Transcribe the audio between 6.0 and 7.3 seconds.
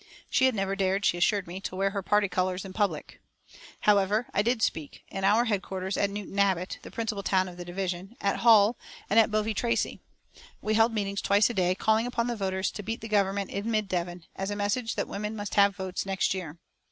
Newton Abbott, the principal